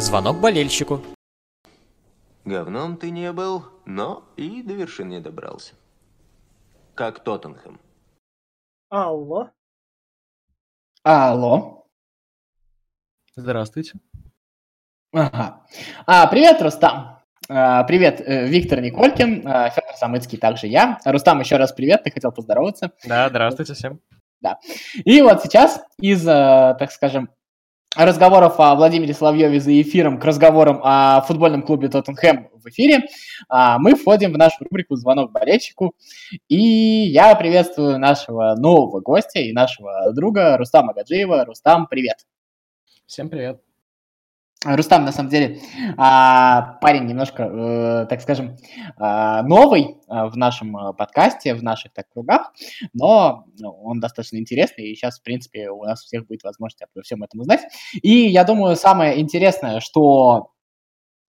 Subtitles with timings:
[0.00, 1.02] Звонок болельщику.
[2.46, 5.74] Говном ты не был, но и до вершины не добрался.
[6.94, 7.78] Как Тоттенхэм.
[8.88, 9.50] Алло.
[11.02, 11.84] Алло.
[13.36, 13.98] Здравствуйте.
[15.12, 15.66] Ага.
[16.06, 17.18] А, привет, Рустам.
[17.50, 20.98] А, привет, э, Виктор Николькин, а, Федор Самыцкий, также я.
[21.04, 22.92] Рустам, еще раз привет, ты хотел поздороваться.
[23.04, 24.00] Да, здравствуйте всем.
[24.40, 24.58] Да.
[24.94, 27.28] И вот сейчас из, э, так скажем,
[27.96, 33.00] разговоров о Владимире Соловьеве за эфиром к разговорам о футбольном клубе Тоттенхэм в эфире,
[33.48, 35.94] а, мы входим в нашу рубрику «Звонок болельщику».
[36.48, 41.44] И я приветствую нашего нового гостя и нашего друга Рустама Гаджиева.
[41.44, 42.18] Рустам, привет.
[43.06, 43.60] Всем привет.
[44.62, 45.58] Рустам, на самом деле,
[45.96, 48.58] а, парень немножко, э, так скажем,
[48.98, 52.52] а, новый а, в нашем подкасте, в наших так кругах,
[52.92, 56.82] но ну, он достаточно интересный, и сейчас, в принципе, у нас у всех будет возможность
[56.82, 57.62] обо всем этом узнать.
[58.02, 60.50] И я думаю, самое интересное, что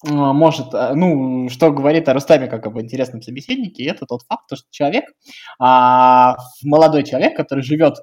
[0.04, 5.06] может, ну, что говорит о Рустаме как об интересном собеседнике, это тот факт, что человек,
[5.60, 7.98] молодой человек, который живет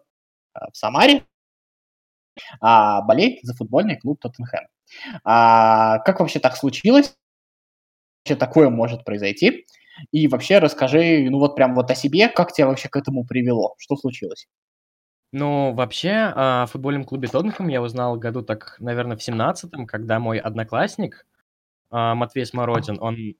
[0.54, 1.24] в Самаре,
[2.60, 4.68] болеет за футбольный клуб Тоттенхэм.
[5.24, 7.14] А, как вообще так случилось?
[8.24, 9.66] Вообще такое может произойти?
[10.12, 13.74] И вообще расскажи, ну вот прям вот о себе, как тебя вообще к этому привело?
[13.78, 14.46] Что случилось?
[15.32, 20.38] Ну, вообще, о футбольном клубе Тоттенхэм я узнал году так, наверное, в семнадцатом, когда мой
[20.38, 21.26] одноклассник
[21.90, 23.34] а, Матвей Смородин, он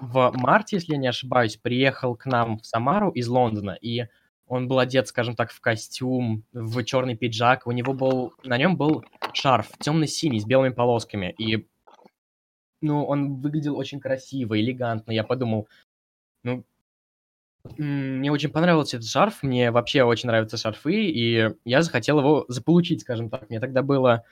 [0.00, 4.06] в марте, если я не ошибаюсь, приехал к нам в Самару из Лондона, и
[4.50, 7.68] он был одет, скажем так, в костюм, в черный пиджак.
[7.68, 11.32] У него был, на нем был шарф темно-синий с белыми полосками.
[11.38, 11.68] И,
[12.80, 15.12] ну, он выглядел очень красиво, элегантно.
[15.12, 15.68] Я подумал,
[16.42, 16.64] ну,
[17.78, 23.02] мне очень понравился этот шарф, мне вообще очень нравятся шарфы, и я захотел его заполучить,
[23.02, 23.48] скажем так.
[23.50, 24.24] Мне тогда было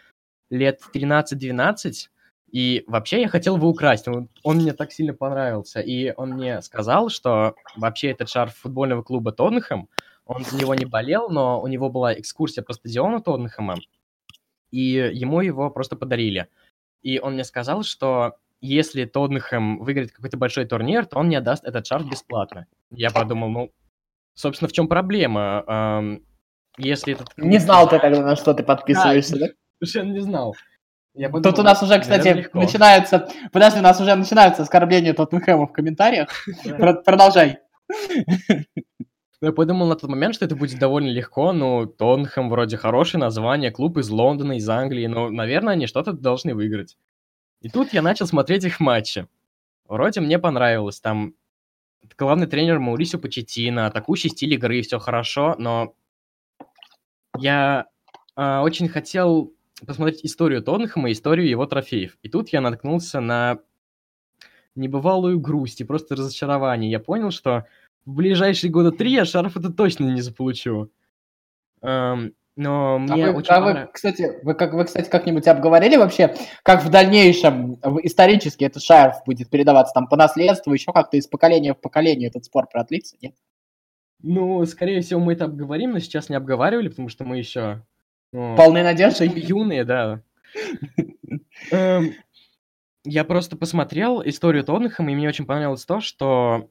[0.51, 2.09] лет 13-12,
[2.51, 4.09] и вообще я хотел его украсть.
[4.09, 5.81] Он, он мне так сильно понравился.
[5.81, 9.89] И он мне сказал, что вообще этот шарф футбольного клуба Тоттенхэм,
[10.25, 13.77] он за него не болел, но у него была экскурсия по стадиону Тоттенхэма,
[14.71, 16.49] и ему его просто подарили.
[17.03, 21.65] И он мне сказал, что если Тоттенхэм выиграет какой-то большой турнир, то он мне отдаст
[21.65, 22.67] этот шарф бесплатно.
[22.91, 23.73] Я подумал, ну,
[24.35, 26.21] собственно, в чем проблема?
[26.77, 27.29] Если этот...
[27.37, 29.47] Не знал ты тогда, на что ты подписываешься, да?
[29.47, 29.53] да?
[29.87, 30.55] Совершенно не знал.
[31.19, 33.29] Я подумал, Тут у нас уже, кстати, начинается...
[33.51, 36.29] Подожди, у нас уже начинаются оскорбления Тоттенхэма в комментариях.
[37.05, 37.59] Продолжай.
[39.41, 43.73] Я подумал на тот момент, что это будет довольно легко, ну, Тонхэм вроде хорошее название,
[43.73, 46.97] клуб из Лондона, из Англии, но, наверное, они что-то должны выиграть.
[47.63, 49.27] И тут я начал смотреть их матчи.
[49.87, 51.35] Вроде мне понравилось, там
[52.17, 55.95] главный тренер Маурисио Почетина, атакующий стиль игры, все хорошо, но
[57.37, 57.87] я
[58.37, 59.53] э, очень хотел
[59.87, 62.17] посмотреть историю Тоттенхэма, историю его трофеев.
[62.23, 63.59] И тут я наткнулся на
[64.75, 66.91] небывалую грусть и просто разочарование.
[66.91, 67.67] Я понял, что
[68.05, 70.91] в ближайшие года три я шарф это точно не заполучу.
[71.83, 75.47] Эм, но а мне а вы, очень а вы, кстати, вы, как, вы, кстати, как-нибудь
[75.47, 76.35] обговорили вообще,
[76.65, 81.75] как в дальнейшем исторически этот шарф будет передаваться там по наследству, еще как-то из поколения
[81.75, 83.35] в поколение этот спор продлится, нет?
[84.21, 87.85] Ну, скорее всего, мы это обговорим, но сейчас не обговаривали, потому что мы еще...
[88.33, 89.25] Ну, Полные надежды?
[89.35, 90.23] Юные, да.
[91.71, 92.15] Эм,
[93.05, 96.71] я просто посмотрел историю Тоттенхэма, и мне очень понравилось то, что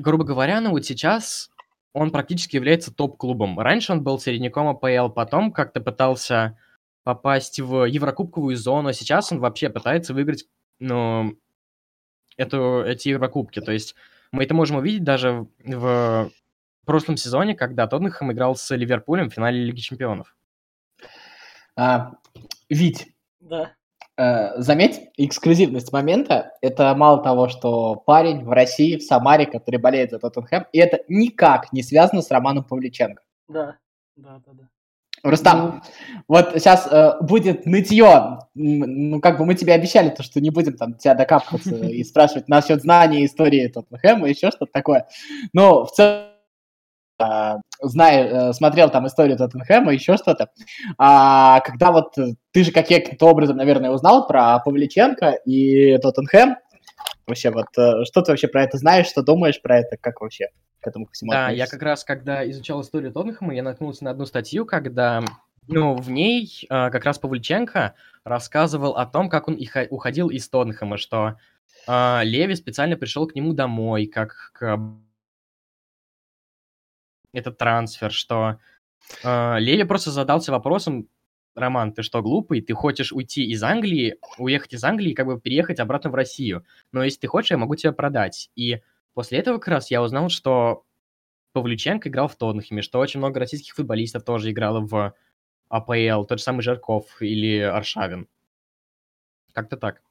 [0.00, 1.50] грубо говоря, ну вот сейчас
[1.92, 3.58] он практически является топ-клубом.
[3.58, 6.58] Раньше он был середняком АПЛ, потом как-то пытался
[7.02, 10.46] попасть в Еврокубковую зону, а сейчас он вообще пытается выиграть,
[10.78, 11.36] ну,
[12.36, 13.60] эту, эти Еврокубки.
[13.60, 13.94] То есть
[14.30, 16.30] мы это можем увидеть даже в
[16.84, 20.36] прошлом сезоне, когда Тоттенхэм играл с Ливерпулем в финале Лиги Чемпионов.
[21.78, 22.10] А,
[22.68, 23.06] Вить,
[23.40, 23.72] да.
[24.16, 30.10] Э, заметь, эксклюзивность момента– это мало того, что парень в России, в Самаре, который болеет
[30.10, 33.22] за Тоттенхэм, и это никак не связано с Романом Павличенко.
[33.48, 33.76] Да,
[34.16, 34.68] да, да, да.
[35.22, 36.22] Рустам, ну...
[36.26, 40.76] вот сейчас э, будет нытье, ну, как бы мы тебе обещали, то, что не будем
[40.76, 45.06] там тебя докапываться и спрашивать насчет знаний истории Тоттенхэма, еще что-то такое.
[45.52, 46.37] Но в целом а,
[47.80, 50.50] знаю, э, смотрел там историю Тоттенхэма, еще что-то.
[50.98, 56.56] А когда вот э, ты же каким-то образом, наверное, узнал про Павличенко и Тоттенхэм,
[57.26, 60.46] вообще вот э, что ты вообще про это знаешь, что думаешь про это, как вообще
[60.80, 61.64] к этому ко всему Да, относишься?
[61.64, 65.22] я как раз, когда изучал историю Тоттенхэма, я наткнулся на одну статью, когда
[65.66, 67.94] ну, в ней как раз Павличенко
[68.24, 69.58] рассказывал о том, как он
[69.90, 71.34] уходил из Тоттенхэма, что
[71.86, 74.78] Леви специально пришел к нему домой, как к
[77.32, 78.58] этот трансфер, что
[79.22, 81.08] э, Леви просто задался вопросом,
[81.54, 82.60] Роман, ты что, глупый?
[82.60, 86.64] Ты хочешь уйти из Англии, уехать из Англии и как бы переехать обратно в Россию.
[86.92, 88.50] Но если ты хочешь, я могу тебя продать.
[88.54, 88.80] И
[89.14, 90.84] после этого как раз я узнал, что
[91.52, 95.14] Павлюченко играл в Тоттенхэме, что очень много российских футболистов тоже играло в
[95.68, 98.28] АПЛ, тот же самый Жарков или Аршавин.
[99.52, 100.02] Как-то так.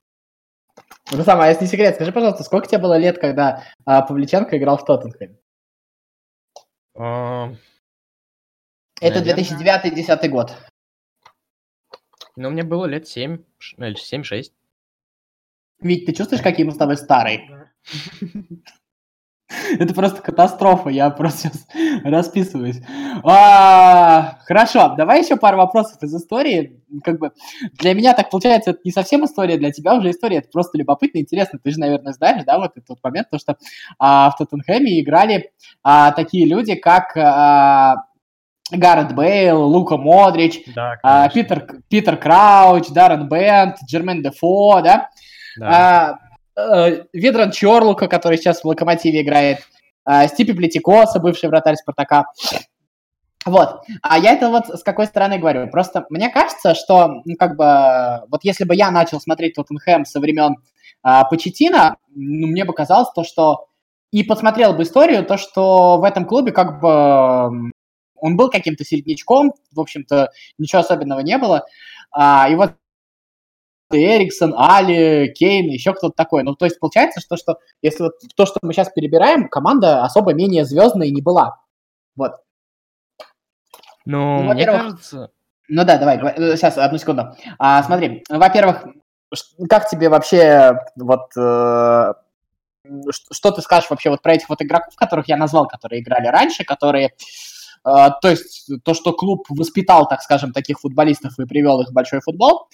[1.12, 4.58] Ну, сам, а если не секрет, скажи, пожалуйста, сколько тебе было лет, когда а, Павличенко
[4.58, 5.38] играл в Тоттенхэме?
[6.98, 7.54] А,
[9.00, 9.44] Это наверное.
[9.44, 10.56] 2009-2010 год.
[12.36, 13.44] Ну, мне было лет 7,
[13.78, 14.52] или 7-6.
[15.80, 17.72] Вить, ты чувствуешь, какие мы с тобой старые?
[19.80, 21.68] Это просто катастрофа, я просто сейчас
[22.04, 22.82] расписываюсь.
[23.24, 26.82] А, хорошо, давай еще пару вопросов из истории.
[27.04, 27.32] Как бы
[27.80, 31.20] для меня так получается, это не совсем история, для тебя уже история, это просто любопытно,
[31.20, 31.60] интересно.
[31.64, 33.58] Ты же, наверное, знаешь, да, вот этот момент, то, что
[34.00, 35.52] а, в Тоттенхэме играли
[35.82, 38.08] а, такие люди, как а,
[38.72, 41.30] Гаррет Бейл, Лука Модрич, Да, а.
[41.30, 45.10] Питер, Питер Крауч, Даррен Бент, Джермен Дефо, да?
[45.58, 46.10] Да.
[46.12, 46.26] А,
[47.13, 49.59] Ведран Чорлука, который сейчас в Локомотиве играет,
[50.04, 52.25] а, Стипи Плетикоса, бывший вратарь Спартака.
[53.45, 53.81] Вот.
[54.01, 55.69] А я это вот с какой стороны говорю?
[55.69, 60.19] Просто мне кажется, что, ну, как бы, вот если бы я начал смотреть Тоттенхэм со
[60.19, 60.56] времен
[61.04, 63.68] а, Почетина, ну, мне бы казалось то, что
[64.12, 67.71] и посмотрел бы историю, то, что в этом клубе как бы
[68.15, 71.65] он был каким-то середнячком, в общем-то, ничего особенного не было.
[72.12, 72.74] А, и вот
[73.92, 76.44] Эриксон, Али, Кейн, еще кто-то такой.
[76.44, 80.34] Ну, то есть получается, что, что если вот то, что мы сейчас перебираем, команда особо
[80.34, 81.60] менее звездная не была.
[82.16, 82.34] Вот.
[84.06, 85.31] Ну, ну, мне кажется...
[85.69, 86.18] Ну да, давай,
[86.56, 87.36] сейчас, одну секунду.
[87.60, 88.86] А, смотри, во-первых,
[89.69, 92.13] как тебе вообще вот э,
[93.31, 96.63] что ты скажешь вообще вот про этих вот игроков, которых я назвал, которые играли раньше,
[96.63, 97.12] которые, э,
[97.83, 102.19] то есть то, что клуб воспитал, так скажем, таких футболистов и привел их в большой
[102.21, 102.68] футбол,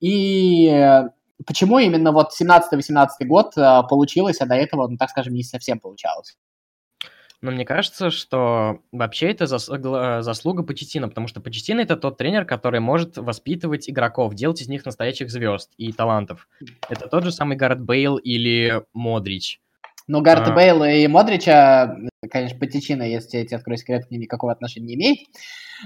[0.00, 1.08] и э,
[1.46, 5.80] почему именно вот 17-18 год э, получилось, а до этого, ну так скажем, не совсем
[5.80, 6.36] получалось?
[7.42, 12.44] Но мне кажется, что вообще это засл- заслуга Почетина, потому что Почетина это тот тренер,
[12.44, 16.48] который может воспитывать игроков, делать из них настоящих звезд и талантов.
[16.88, 19.60] Это тот же самый Гаррет Бейл или Модрич.
[20.06, 20.54] Ну, Гаррет А.
[20.54, 21.96] Бейл и Модрича,
[22.28, 25.28] конечно, Патичина, если я тебе открою секрет, к ним никакого отношения не имеет.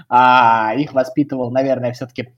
[0.08, 2.34] А, их воспитывал, наверное, все-таки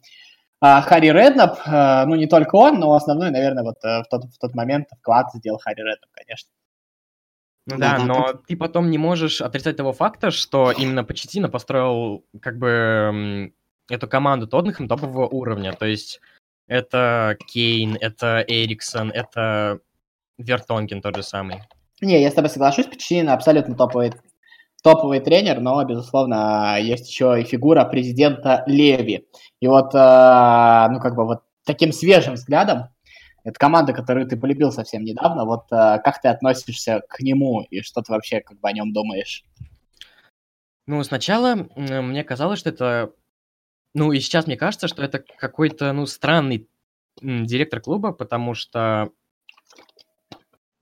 [0.60, 1.58] а, Харри Реднап.
[1.64, 4.88] А, ну, не только он, но основной, наверное, вот э, в тот, в тот момент
[4.98, 6.50] вклад сделал Харри Реднап, конечно.
[7.66, 11.48] Ну Да, да, да, но ты потом не можешь отрицать того факта, что именно Почетина
[11.48, 13.52] построил как бы
[13.88, 15.72] эту команду Тоттенхэм топового уровня.
[15.72, 16.20] То есть
[16.69, 19.81] это Кейн, это Эриксон, это
[20.38, 21.62] Вертонген тот же самый.
[22.00, 24.12] Не, я с тобой соглашусь, Патичина абсолютно топовый,
[24.82, 29.26] топовый тренер, но, безусловно, есть еще и фигура президента Леви.
[29.60, 32.90] И вот, э, ну, как бы вот таким свежим взглядом,
[33.44, 37.81] это команда, которую ты полюбил совсем недавно, вот э, как ты относишься к нему и
[37.81, 39.44] что ты вообще как бы о нем думаешь?
[40.87, 43.12] Ну, сначала мне казалось, что это...
[43.94, 46.69] Ну, и сейчас мне кажется, что это какой-то, ну, странный
[47.20, 49.10] директор клуба, потому что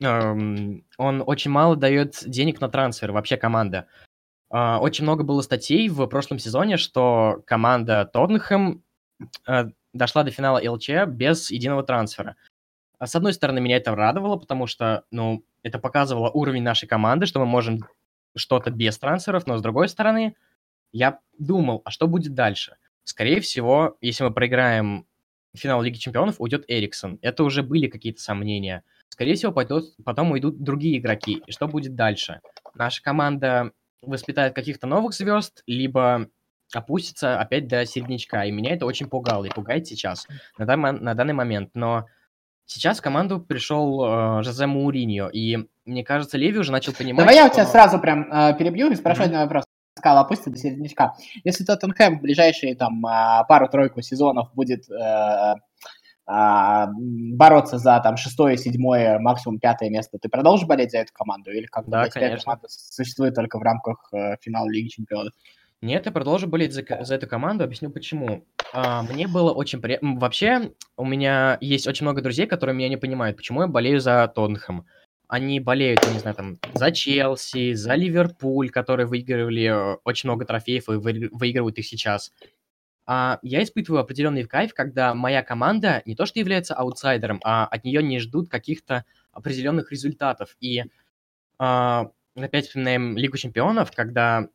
[0.07, 3.87] он очень мало дает денег на трансфер, вообще команда.
[4.51, 8.83] А, Очень много было статей в прошлом сезоне, что команда Тоттенхэм
[9.49, 12.37] э, дошла до финала ЛЧ без единого трансфера.
[12.99, 17.27] А С одной стороны, меня это радовало, потому что, ну, это показывало уровень нашей команды,
[17.27, 17.81] что мы можем
[18.37, 20.37] что-то без трансферов, но с другой стороны,
[20.93, 22.77] я думал, а что будет дальше?
[23.05, 25.07] Скорее всего, если мы проиграем
[25.55, 27.19] финал Лиги Чемпионов, уйдет Эриксон.
[27.23, 28.83] Это уже были какие-то сомнения.
[29.15, 31.41] Скорее всего, пойдут, потом уйдут другие игроки.
[31.47, 32.41] И что будет дальше?
[32.75, 33.71] Наша команда
[34.03, 36.27] воспитает каких-то новых звезд, либо
[36.75, 38.45] опустится опять до середнячка.
[38.45, 40.27] И меня это очень пугало и пугает сейчас,
[40.59, 41.71] на, дан- на данный момент.
[41.75, 42.07] Но
[42.67, 47.37] сейчас в команду пришел э, Жозе Мауриньо, и мне кажется, Леви уже начал понимать, Давай
[47.37, 49.29] я что- тебя сразу прям э, перебью и спрошу Мгм.
[49.31, 49.65] один вопрос.
[49.97, 51.15] Сказал, опустится до середнячка.
[51.45, 55.55] Если Тоттенхэм в ближайшие там а, пару-тройку сезонов будет э,
[56.27, 61.51] бороться за там шестое, седьмое, максимум пятое место, ты продолжишь болеть за эту команду?
[61.51, 62.45] Или как Да, конечно.
[62.45, 65.33] команда существует только в рамках э, финала Лиги Чемпионов?
[65.83, 68.47] Нет, я продолжу болеть за, за эту команду, объясню почему.
[68.73, 70.19] А, мне было очень приятно...
[70.19, 74.27] Вообще, у меня есть очень много друзей, которые меня не понимают, почему я болею за
[74.35, 74.87] Тоттенхэм.
[75.29, 80.47] Они болеют, я не знаю, там, за Челси, за Ливерпуль, которые выигрывали э, очень много
[80.47, 82.33] трофеев и вы- выигрывают их сейчас.
[83.07, 87.85] А я испытываю определенный кайф, когда моя команда не то что является аутсайдером, а от
[87.85, 90.57] нее не ждут каких-то определенных результатов.
[90.61, 90.85] И
[91.59, 94.49] а, опять вспоминаем Лигу Чемпионов, когда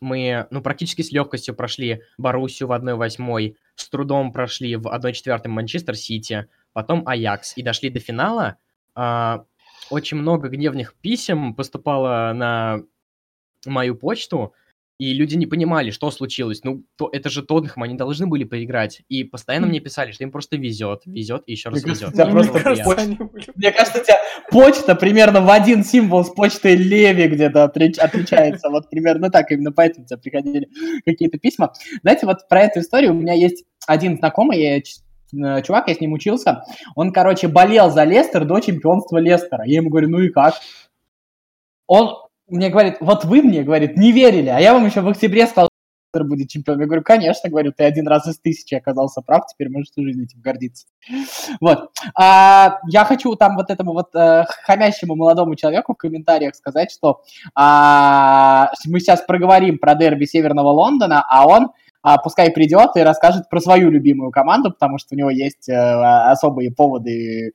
[0.00, 5.96] мы, ну, практически с легкостью прошли Боруссию в 1-8, с трудом прошли в 1-4 Манчестер
[5.96, 8.56] Сити, потом Аякс и дошли до финала.
[8.94, 9.44] А,
[9.90, 12.82] очень много гневных писем поступало на
[13.64, 14.54] мою почту,
[14.98, 16.60] и люди не понимали, что случилось.
[16.64, 19.02] Ну, то, это же Тоттенхэм, они должны были поиграть.
[19.08, 22.12] И постоянно мне писали, что им просто везет, везет и еще раз Мне везет.
[22.14, 24.18] кажется, у тебя Мне просто кажется, были- Мне кажется, у тебя
[24.50, 28.70] почта примерно в один символ с почтой Леви где-то отри- отличается.
[28.70, 30.68] Вот примерно так, именно поэтому у тебя приходили
[31.04, 31.72] какие-то письма.
[32.00, 36.00] Знаете, вот про эту историю у меня есть один знакомый, я э, чувак, я с
[36.00, 36.62] ним учился.
[36.94, 39.64] Он, короче, болел за Лестер до чемпионства Лестера.
[39.66, 40.54] Я ему говорю, ну и как?
[41.86, 42.16] Он
[42.48, 45.68] мне говорит, вот вы мне, говорит, не верили, а я вам еще в октябре сказал,
[46.14, 46.80] что будет чемпионом.
[46.82, 50.22] Я говорю, конечно, говорю, ты один раз из тысячи оказался прав, теперь можешь всю жизнь
[50.22, 50.86] этим гордиться.
[51.60, 51.90] Вот.
[52.14, 57.22] А, я хочу там вот этому вот э, хамящему молодому человеку в комментариях сказать, что
[57.54, 61.70] а, мы сейчас проговорим про дерби Северного Лондона, а он
[62.06, 65.74] а, пускай придет и расскажет про свою любимую команду, потому что у него есть э,
[65.74, 67.52] особые поводы,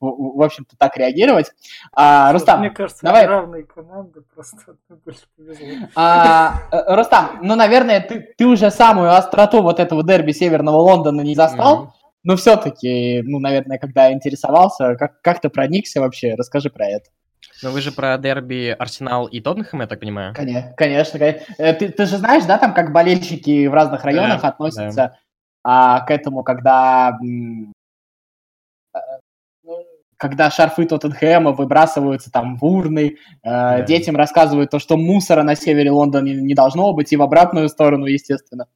[0.00, 1.52] в, общем-то, так реагировать.
[1.92, 3.26] А, Рустам, Мне кажется, давай.
[3.26, 4.56] равные команды, просто
[5.04, 5.66] больше повезло.
[5.96, 11.20] а, э, Рустам, ну, наверное, ты, ты уже самую остроту вот этого дерби Северного Лондона
[11.20, 11.92] не застал, Мгм.
[12.24, 17.10] но все-таки, ну, наверное, когда интересовался, как, как ты проникся вообще, расскажи про это.
[17.62, 20.34] Но вы же про дерби Арсенал и Тоттенхэм, я так понимаю?
[20.34, 21.18] Конечно, конечно.
[21.18, 25.18] Э, Ты, ты же знаешь, да, там как болельщики в разных районах Да, относятся
[25.62, 28.96] а, к этому, когда э,
[29.62, 29.86] ну,
[30.16, 33.82] когда шарфы Тоттенхэма выбрасываются там в урны, э, Да.
[33.82, 37.68] детям рассказывают то, что мусора на севере Лондона не, не должно быть, и в обратную
[37.68, 38.66] сторону, естественно.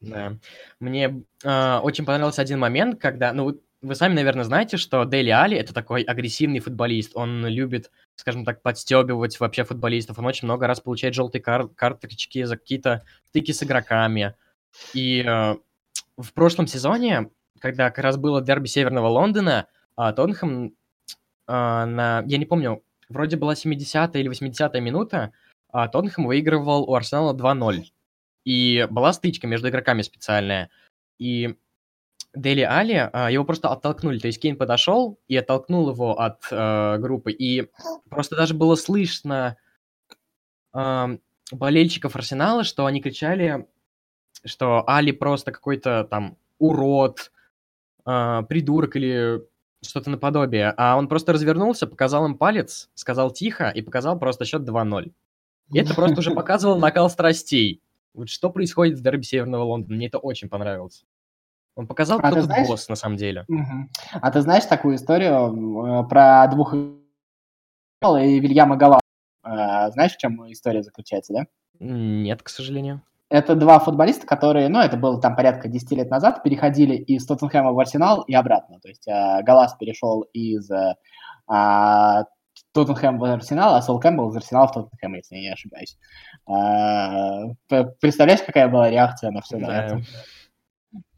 [0.00, 0.32] Да.
[0.80, 5.56] Мне э, очень понравился один момент, когда, ну, вы- сами, наверное, знаете, что Дели Али
[5.56, 7.12] это такой агрессивный футболист.
[7.14, 10.18] Он любит, скажем так, подстебывать вообще футболистов.
[10.18, 14.34] Он очень много раз получает желтые кар- карточки за какие-то стыки с игроками.
[14.94, 15.54] И э,
[16.16, 19.66] в прошлом сезоне, когда как раз было дерби Северного Лондона,
[19.98, 20.72] э, Тоттенхэм э,
[21.46, 25.32] на, я не помню, вроде была 70-я или 80-я минута,
[25.70, 27.84] а Тоттенхэм выигрывал у Арсенала 2-0.
[28.44, 30.70] И была стычка между игроками специальная.
[31.18, 31.56] И
[32.34, 34.18] Дели Али, а, его просто оттолкнули.
[34.18, 37.32] То есть Кейн подошел и оттолкнул его от э, группы.
[37.32, 37.70] И
[38.10, 39.56] просто даже было слышно
[40.72, 41.20] ам,
[41.52, 43.66] болельщиков Арсенала, что они кричали,
[44.44, 47.30] что Али просто какой-то там урод,
[48.04, 49.42] а, придурок или
[49.82, 50.74] что-то наподобие.
[50.76, 55.12] А он просто развернулся, показал им палец, сказал тихо и показал просто счет 2-0.
[55.72, 57.80] И это просто уже показывало накал страстей.
[58.12, 59.96] Вот что происходит в дерби Северного Лондона.
[59.96, 61.04] Мне это очень понравилось.
[61.76, 63.44] Он показал, А кто тут знаешь- босс на самом деле.
[63.48, 63.90] Мгм.
[64.12, 69.00] А ты знаешь такую историю э, про двух и Вильяма Галласа?
[69.44, 71.46] Э, Знаешь, в чем история заключается, да?
[71.80, 73.02] Нет, к сожалению.
[73.28, 77.72] Это два футболиста, которые, ну, это было там порядка 10 лет назад, переходили из Тоттенхэма
[77.72, 78.78] в Арсенал и обратно.
[78.80, 80.94] То есть э, Галлас перешел из э,
[81.48, 82.24] а,
[82.72, 85.98] Тоттенхэма в Арсенал, а Сол Кэмпбелл из Арсенала в Тоттенхэм, если я не ошибаюсь.
[86.46, 89.84] П- представляешь, какая была реакция на все Да.
[89.86, 90.00] это?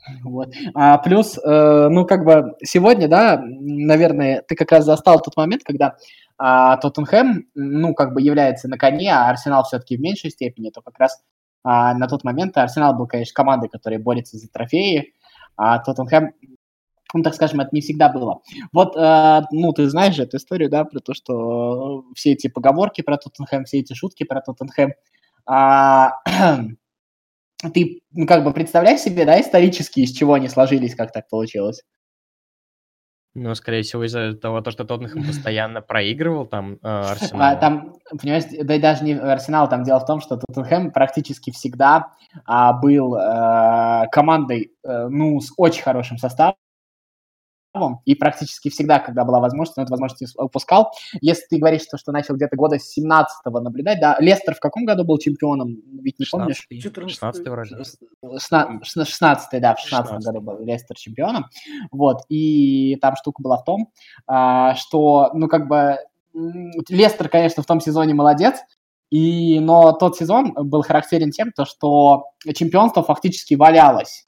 [0.25, 0.53] Вот.
[0.75, 5.63] А плюс, э, ну, как бы сегодня, да, наверное, ты как раз застал тот момент,
[5.65, 5.97] когда
[6.39, 10.83] а, Тоттенхэм, ну, как бы является на коне, а Арсенал все-таки в меньшей степени, то
[10.83, 11.23] как раз
[11.65, 15.15] а, на тот момент Арсенал был, конечно, командой, которая борется за трофеи,
[15.57, 16.33] а Тоттенхэм,
[17.15, 18.43] ну, так скажем, это не всегда было.
[18.73, 22.49] Вот, э, ну, ты знаешь же эту историю, да, про то, что э, все эти
[22.49, 24.93] поговорки про Тоттенхэм, все эти шутки про Тоттенхэм,
[25.47, 26.11] а,
[27.73, 31.83] ты, ну, как бы представляешь себе, да, исторически, из чего они сложились, как так получилось?
[33.39, 37.61] Ну, скорее всего, из-за того, то, что Тоттенхэм постоянно проигрывал там э, А, Арсеналу.
[37.61, 42.13] там, понимаешь, да и даже не Арсенал, там дело в том, что Тоттенхэм практически всегда
[42.47, 46.57] а, был э, командой, э, ну, с очень хорошим составом,
[48.05, 50.93] и практически всегда, когда была возможность, он эту возможность упускал.
[51.21, 54.85] Если ты говоришь, что, что начал где-то года с 17-го наблюдать, да, Лестер в каком
[54.85, 56.67] году был чемпионом, ведь не помнишь?
[56.71, 57.09] 16-й, 14-й.
[57.11, 57.77] 16 вроде.
[58.39, 60.25] Шестна- шестна- 16 да, в 16 16-й.
[60.25, 61.47] году был Лестер чемпионом.
[61.91, 63.89] Вот, и там штука была в том,
[64.27, 65.99] а, что, ну, как бы,
[66.91, 68.61] Лестер, конечно, в том сезоне молодец,
[69.11, 74.27] и, но тот сезон был характерен тем, то, что чемпионство фактически валялось.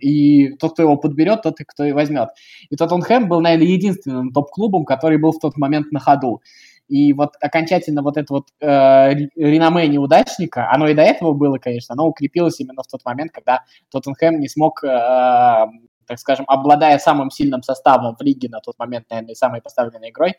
[0.00, 2.30] И тот, кто его подберет, тот кто и возьмет.
[2.70, 6.40] И Тоттенхэм был, наверное, единственным топ-клубом, который был в тот момент на ходу.
[6.88, 8.66] И вот окончательно вот это вот э,
[9.14, 13.32] ре- реноме неудачника, оно и до этого было, конечно, оно укрепилось именно в тот момент,
[13.32, 15.66] когда Тоттенхэм не смог э,
[16.06, 20.34] так скажем, обладая самым сильным составом в лиге на тот момент, наверное, самой поставленной игрой,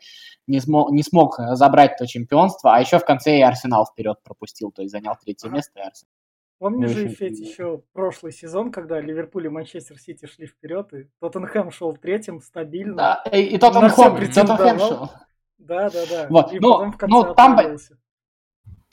[0.46, 4.70] не смог, не смог забрать то чемпионство, а еще в конце и Арсенал вперед пропустил,
[4.72, 6.12] то есть занял третье место и Арсенал.
[6.58, 11.08] Помнишь же, Очень Федь, еще прошлый сезон, когда Ливерпуль и Манчестер Сити шли вперед, и
[11.20, 12.96] Тоттенхэм шел третьим стабильно.
[12.96, 15.10] Да, и, и Тоттенхэм, Тоттенхэм шел.
[15.58, 16.26] Да, да, да.
[16.30, 17.76] Вот, И ну, потом в конце ну, там бы-.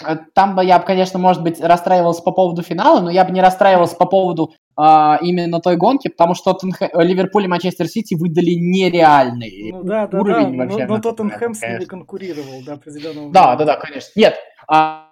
[0.06, 3.32] Э, Там бы я, бы, конечно, может быть, расстраивался по поводу финала, но я бы
[3.32, 7.88] не расстраивался по поводу а, именно той гонки, потому что Тоттенхэ- э, Ливерпуль и Манчестер
[7.88, 10.20] Сити выдали нереальный Ну да, да, да.
[10.20, 10.86] уровень Но, вообще.
[10.86, 13.66] но тот Тоттенхэм с ними конкурировал до определенного Да, момента.
[13.66, 14.12] да, да, конечно.
[14.16, 14.36] Нет,
[14.68, 15.10] а,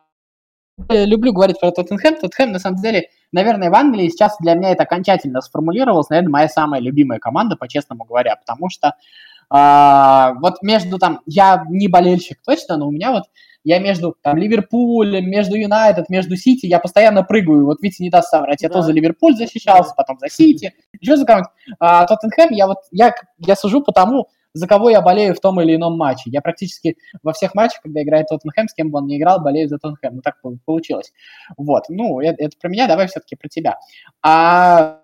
[0.89, 2.15] я люблю говорить про Тоттенхэм.
[2.15, 6.09] Тоттенхэм, на самом деле, наверное, в Англии сейчас для меня это окончательно сформулировалось.
[6.09, 8.95] Наверное, моя самая любимая команда, по-честному говоря, потому что
[9.53, 13.23] а, вот между там, я не болельщик точно, но у меня вот
[13.65, 17.65] я между там Ливерпулем, между Юнайтед, между Сити, я постоянно прыгаю.
[17.65, 18.61] Вот Витя не даст соврать.
[18.61, 18.75] Я Да.
[18.75, 21.51] то за Ливерпуль защищался, потом за Сити, еще за кого-нибудь.
[21.79, 25.59] А Тоттенхэм, я вот, я, я сужу по тому, за кого я болею в том
[25.61, 26.29] или ином матче.
[26.29, 29.67] Я практически во всех матчах, когда играет Тоттенхэм, с кем бы он ни играл, болею
[29.67, 30.15] за Тоттенхэм.
[30.15, 31.11] Ну, так пол- получилось.
[31.57, 31.83] Вот.
[31.89, 33.77] Ну, это, это про меня, давай все-таки про тебя.
[34.23, 35.00] А,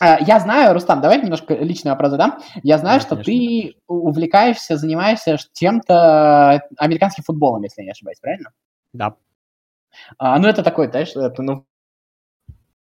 [0.00, 2.38] я знаю, Рустам, давай немножко личный вопрос задам.
[2.62, 3.32] Я знаю, Да, что конечно.
[3.32, 8.50] ты увлекаешься, занимаешься чем-то американским футболом, если я не ошибаюсь, правильно?
[8.92, 9.14] Да.
[10.18, 11.66] А, ну, это такое, знаешь, это, ну,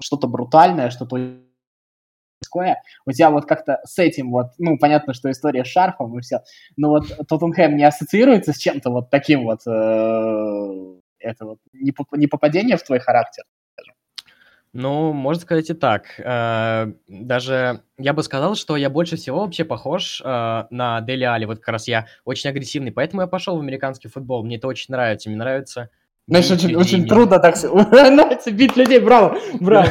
[0.01, 1.17] что-то брутальное, что-то
[2.41, 2.81] такое.
[3.05, 6.41] У тебя вот как-то с этим вот, ну, понятно, что история с шарфом и все,
[6.77, 12.13] но вот Тоттенхэм не ассоциируется с чем-то вот таким вот, э, это вот не, поп-
[12.13, 13.43] не попадение в твой характер?
[14.71, 16.19] Ну, можно сказать и так.
[16.19, 21.45] Э, Даже я бы сказал, что я больше всего вообще похож э, на Дели Али.
[21.45, 24.43] Вот как раз я очень агрессивный, поэтому я пошел в американский футбол.
[24.43, 25.29] Мне это очень нравится.
[25.29, 25.89] Мне нравится
[26.27, 27.55] Знаешь, очень, очень трудно так.
[27.63, 29.87] Нравится бить людей, браво, браво.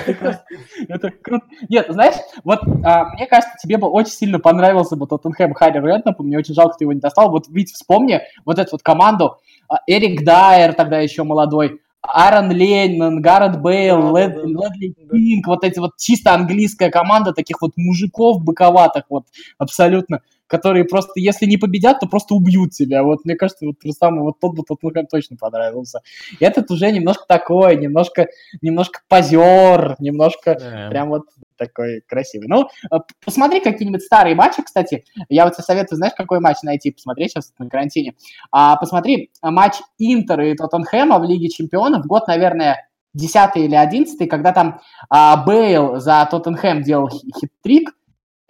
[0.88, 1.44] Это круто.
[1.68, 6.20] Нет, знаешь, вот а, мне кажется, тебе бы очень сильно понравился бы Тоттенхэм Харри Реднап,
[6.20, 7.32] мне очень жалко, ты его не достал.
[7.32, 11.80] Вот ведь вспомни вот эту вот команду, а, Эрик Дайер тогда еще молодой,
[12.12, 14.42] Аарон Леннон, Гаррет Бейл, Да, Лед- да.
[14.42, 15.16] Ледли Да.
[15.16, 19.24] Кинг, вот эти вот чисто английская команда таких вот мужиков быковатых вот
[19.58, 23.02] абсолютно, которые просто, если не победят, то просто убьют тебя.
[23.02, 26.00] Вот мне кажется, вот Рустаму вот тот бы Тоттенхэм точно понравился.
[26.40, 28.28] Этот уже немножко такой, немножко,
[28.62, 30.88] немножко позер, немножко Да.
[30.90, 31.24] прям вот
[31.58, 32.48] такой красивый.
[32.48, 35.04] Ну, э, посмотри какие-нибудь старые матчи, кстати.
[35.28, 38.14] Я вот тебе советую, знаешь, какой матч найти, посмотреть сейчас на карантине.
[38.50, 42.06] А, посмотри а, матч Интера и Тоттенхэма в Лиге Чемпионов.
[42.06, 47.90] Год, наверное, 10 или 11, когда там а, Бейл за Тоттенхэм делал хи- хит-трик,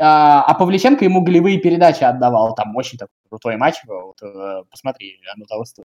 [0.01, 2.55] а, а Павличенко ему голевые передачи отдавал.
[2.55, 3.77] Там очень такой крутой матч.
[3.87, 5.87] Вот, э, посмотри, оно того стоит.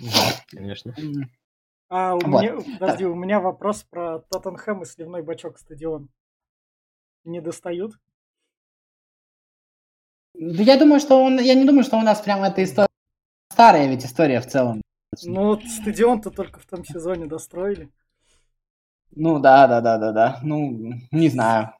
[0.00, 0.08] Да,
[0.50, 0.94] конечно.
[1.88, 2.42] А у Вот.
[2.42, 6.08] меня, подожди, у меня вопрос про Тоттенхэм и сливной бачок стадион.
[7.24, 7.98] Не достают?
[10.34, 12.88] Да я думаю, что он, я не думаю, что у нас прям эта история
[13.52, 14.80] старая ведь история в целом.
[15.24, 17.90] Ну вот стадион-то только в том сезоне достроили.
[19.10, 20.40] Ну да, да, да, да, да.
[20.42, 21.74] Ну, не знаю.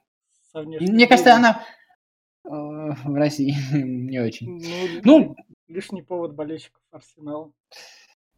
[0.53, 1.65] Мне кажется, она
[2.45, 4.61] э, в России не очень.
[5.05, 5.37] Ну, Ну,
[5.69, 7.53] лишний повод болельщиков Арсенала.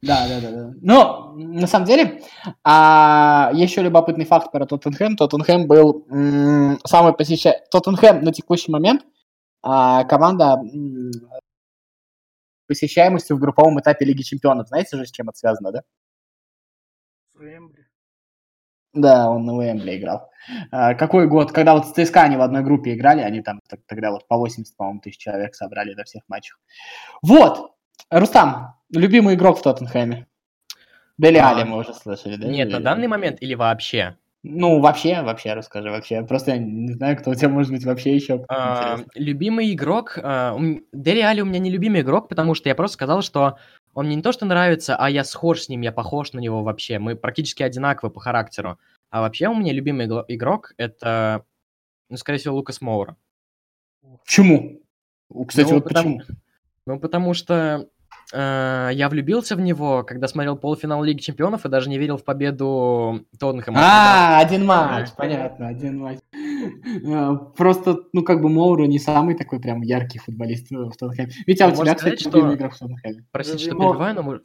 [0.03, 0.73] Да, да, да, да.
[0.81, 2.23] Но на самом деле,
[2.65, 5.17] а, еще любопытный факт про Тоттенхэм.
[5.17, 7.61] Тоттенхэм был м, самый посещаемый.
[7.71, 9.03] Тоттенхэм на текущий момент
[9.63, 11.13] а, команда м,
[12.67, 14.67] посещаемостью в групповом этапе Лиги Чемпионов.
[14.67, 15.83] Знаете же, с чем это связано, да?
[18.95, 20.31] Да, он на Уэмбли играл.
[20.71, 21.51] А, какой год?
[21.53, 24.77] Когда вот с ЦСКА они в одной группе играли, они там тогда вот по 80,
[24.77, 26.59] по-моему, тысяч человек собрали на всех матчах.
[27.23, 27.72] Вот!
[28.11, 30.27] Рустам, любимый игрок в Тоттенхэме.
[31.19, 32.49] Дели А, Али мы уже слышали, да?
[32.49, 34.17] Нет, на данный момент или вообще?
[34.45, 36.23] Ну, вообще, вообще, расскажи, вообще.
[36.25, 38.45] Просто я не знаю, кто у тебя может быть вообще еще.
[38.49, 40.19] А, любимый игрок.
[40.21, 40.59] а,
[40.93, 43.57] Дели Али у меня не любимый игрок, потому что я просто сказал, что
[43.95, 46.65] он мне не то что нравится, а я схож с ним, я похож на него
[46.65, 46.99] вообще.
[46.99, 48.79] Мы практически одинаковы по характеру.
[49.11, 51.45] А вообще у меня любимый игрок это,
[52.09, 53.17] ну, скорее всего, Лукас Моура.
[54.25, 54.81] Почему?
[55.47, 56.37] Кстати, Ну, вот потому- почему?
[56.87, 57.89] Ну, потому что
[58.33, 62.25] э, я влюбился в него, когда смотрел полуфинал Лиги Чемпионов и даже не верил в
[62.25, 63.79] победу Тоттенхэма.
[63.81, 66.19] А, один матч, понятно, один матч.
[67.07, 71.33] А, Просто, ну, как бы Моура не самый такой прям яркий футболист в Тоттенхэме.
[71.47, 73.25] Витя, а у Ну, тебя, кстати, любимый игрок в Тоттенхэме.
[73.31, 74.39] Простите, что перебиваю, но.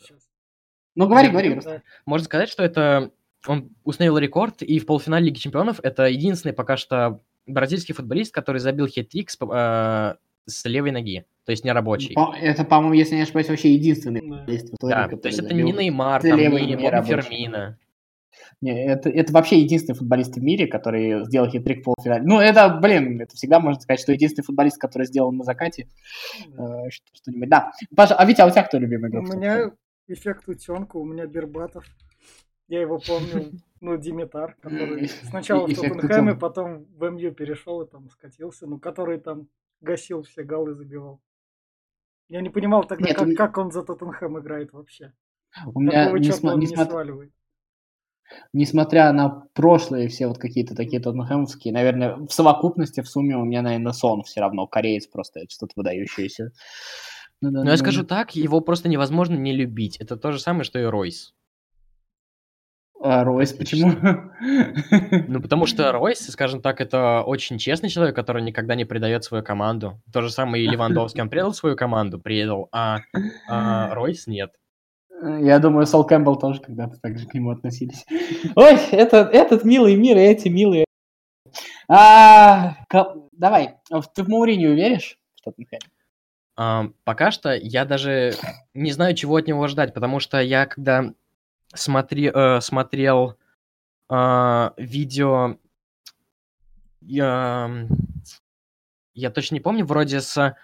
[0.95, 1.59] Ну, говори, говори,
[2.05, 3.11] можно сказать, что это
[3.47, 8.59] он установил рекорд, и в полуфинале Лиги Чемпионов это единственный пока что бразильский футболист, который
[8.59, 10.15] забил хет-трик с, э,
[10.47, 12.15] с левой ноги, то есть не рабочий.
[12.41, 14.37] Это, по-моему, если не ошибаюсь, вообще единственный Да.
[14.37, 17.77] футболист в Да, то есть это не Неймар, там, не.
[18.61, 22.23] Не, это, это вообще единственный футболист в мире, который сделал хитрик в полуфинале.
[22.23, 25.87] Ну, это, блин, это всегда можно сказать, что единственный футболист, который сделал на закате
[26.57, 27.49] э, что-нибудь.
[27.49, 27.71] Да.
[27.95, 29.29] Паша, а Витя, а у тебя кто любимый игрок?
[29.29, 29.71] У меня
[30.07, 31.85] эффект утенка, у меня Бербатов.
[32.67, 38.09] Я его помню, ну, Димитар, который сначала в Тоттенхэме, потом в МЮ перешел и там
[38.09, 39.47] скатился, ну, который там
[39.81, 41.21] гасил все голы, забивал.
[42.29, 45.13] Я не понимал тогда, Нет, как, как он за Тоттенхэм играет вообще.
[45.65, 47.31] У меня Такого не, см- не, не сваливает
[48.53, 53.61] несмотря на прошлые все вот какие-то такие тоттенхэмовские, наверное, в совокупности, в сумме у меня,
[53.61, 54.67] наверное, сон все равно.
[54.67, 56.51] Кореец просто что-то выдающееся.
[57.41, 59.97] Ну, да, Но я скажу так, его просто невозможно не любить.
[59.97, 61.35] Это то же самое, что и Ройс.
[62.99, 63.91] А Ройс почему?
[65.27, 69.43] Ну, потому что Ройс, скажем так, это очень честный человек, который никогда не предает свою
[69.43, 70.01] команду.
[70.11, 72.99] То же самое и Левандовский, он предал свою команду, предал, а,
[73.47, 74.53] а Ройс нет.
[75.21, 78.05] Я думаю, Сол Кэмпбелл тоже когда-то так же к нему относились.
[78.55, 80.85] Ой, это, этот милый мир и эти милые.
[81.89, 82.75] А,
[83.31, 83.75] давай,
[84.13, 85.17] ты в Мауринию веришь?
[85.35, 85.53] Что
[86.55, 88.33] а, пока что я даже
[88.73, 91.13] не знаю, чего от него ждать, потому что я когда
[91.73, 93.37] смотри, э, смотрел
[94.09, 95.57] э, видео,
[97.01, 97.87] я,
[99.13, 100.55] я точно не помню, вроде с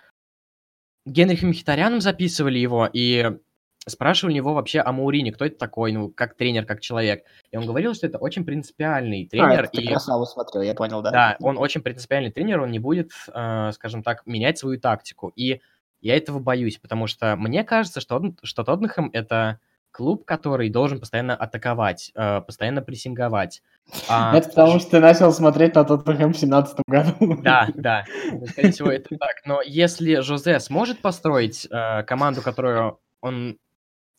[1.06, 3.40] Генрихом Мхитаряном записывали его, и
[3.86, 7.26] спрашивали него вообще о Маурине, кто это такой, ну, как тренер, как человек.
[7.52, 9.70] И он говорил, что это очень принципиальный тренер.
[9.74, 9.88] А, и...
[9.88, 11.12] красаву смотрел, я понял, да.
[11.12, 15.34] Да, он очень принципиальный тренер, он не будет, э, скажем так, менять свою тактику.
[15.36, 15.60] И
[16.00, 19.60] я этого боюсь, потому что мне кажется, что, что Тоттенхэм— это
[19.94, 23.62] клуб, который должен постоянно атаковать, э, постоянно прессинговать.
[24.10, 24.36] А...
[24.36, 27.38] Это потому, что ты начал смотреть на Тоттенхэм в 17 году.
[27.44, 28.06] Да, да,
[28.50, 29.46] скорее всего, это так.
[29.46, 33.58] Но если Жозе сможет построить э, команду, которую он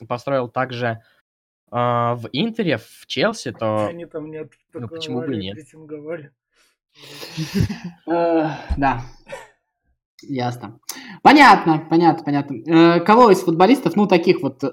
[0.07, 1.01] построил также э,
[1.71, 3.87] в Интере, в Челси, то...
[3.87, 5.59] Они там не ну, почему бы нет?
[8.07, 9.03] Да.
[10.23, 10.79] Ясно.
[11.23, 12.55] Понятно, понятно, понятно.
[12.67, 14.73] Э, кого из футболистов, ну, таких вот, э,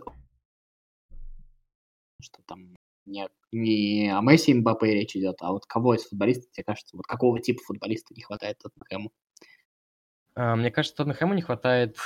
[3.11, 6.95] не, не о Месси и Мбаппе речь идет, а вот кого из футболистов, тебе кажется,
[6.97, 9.11] вот какого типа футболиста не хватает Тоттенхэму?
[10.35, 11.97] Мне кажется, Тоттенхэму не хватает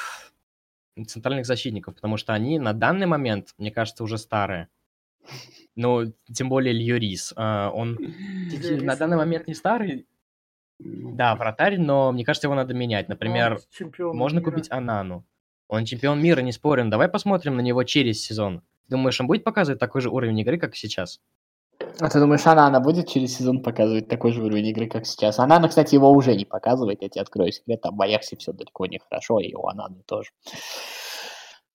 [1.07, 4.69] центральных защитников, потому что они на данный момент, мне кажется, уже старые.
[5.75, 7.33] Ну, тем более Льюрис.
[7.35, 7.97] А, он
[8.81, 10.07] на данный момент не старый,
[10.79, 13.07] да, вратарь, но мне кажется, его надо менять.
[13.07, 13.59] Например,
[13.97, 14.51] можно мира.
[14.51, 15.25] купить Анану.
[15.67, 16.89] Он чемпион мира, не спорим.
[16.89, 18.61] Давай посмотрим на него через сезон.
[18.87, 21.19] Думаешь, он будет показывать такой же уровень игры, как сейчас?
[21.99, 25.39] А ты думаешь, она, она будет через сезон показывать такой же уровень игры, как сейчас?
[25.39, 28.53] Она, она, кстати, его уже не показывает, я тебе открою секрет, там в Аяксе все
[28.53, 30.29] далеко не хорошо, и у Ананы тоже.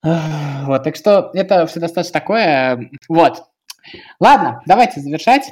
[0.03, 2.91] Вот, так что это все достаточно такое.
[3.09, 3.43] Вот.
[4.19, 5.51] Ладно, давайте завершать.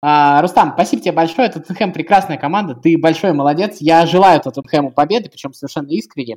[0.00, 1.48] А, Рустам, спасибо тебе большое.
[1.48, 2.74] Тоттенхэм прекрасная команда.
[2.74, 3.78] Ты большой молодец.
[3.80, 6.36] Я желаю Тоттенхэму победы, причем совершенно искренне.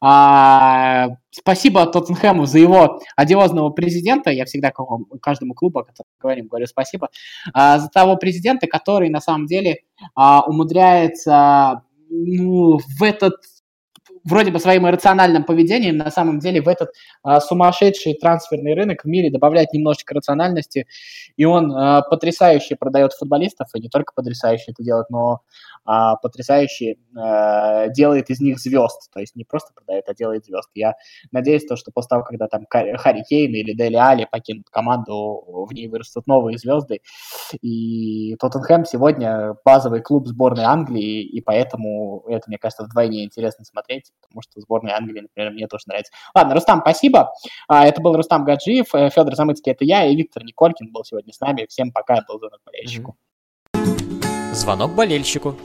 [0.00, 4.30] А, спасибо Тоттенхэму за его одиозного президента.
[4.30, 4.72] Я всегда
[5.22, 7.08] каждому клубу, о котором говорим, говорю спасибо.
[7.54, 9.78] А, за того президента, который на самом деле
[10.14, 13.36] а, умудряется ну, в этот
[14.24, 16.90] вроде бы своим иррациональным поведением на самом деле в этот
[17.22, 20.86] а, сумасшедший трансферный рынок в мире добавляет немножечко рациональности,
[21.36, 25.40] и он а, потрясающе продает футболистов, и не только потрясающе это делает, но
[25.90, 30.68] а, потрясающе а, делает из них звезд, то есть не просто продает, а делает звезд.
[30.74, 30.96] Я
[31.32, 35.72] надеюсь, то, что после того, когда там Харри Кейн или Дели Али покинут команду, в
[35.72, 37.00] ней вырастут новые звезды,
[37.62, 44.12] и Тоттенхэм сегодня базовый клуб сборной Англии, и поэтому это, мне кажется, вдвойне интересно смотреть,
[44.20, 46.12] потому что сборная Англии, например, мне тоже нравится.
[46.34, 47.32] Ладно, Рустам, спасибо.
[47.66, 51.32] А, это был Рустам Гаджиев, э, Федор Замыцкий, это я, и Виктор Николькин был сегодня
[51.32, 51.64] с нами.
[51.66, 53.16] Всем пока, был звонок болельщику.
[54.52, 55.56] Звонок болельщику.